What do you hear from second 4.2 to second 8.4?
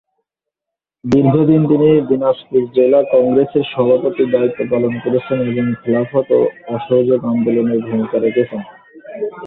দায়িত্ব পালন করেছেন এবং খিলাফত ও অসহযোগ আন্দোলনে ভূমিকা